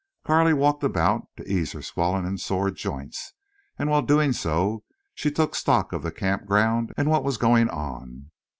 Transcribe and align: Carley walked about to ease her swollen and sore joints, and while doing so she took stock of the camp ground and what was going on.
Carley 0.25 0.51
walked 0.55 0.81
about 0.83 1.27
to 1.37 1.47
ease 1.47 1.73
her 1.73 1.83
swollen 1.83 2.25
and 2.25 2.41
sore 2.41 2.71
joints, 2.71 3.33
and 3.77 3.87
while 3.87 4.01
doing 4.01 4.33
so 4.33 4.83
she 5.13 5.29
took 5.29 5.53
stock 5.53 5.93
of 5.93 6.01
the 6.01 6.11
camp 6.11 6.47
ground 6.47 6.91
and 6.97 7.07
what 7.07 7.23
was 7.23 7.37
going 7.37 7.69
on. 7.69 8.31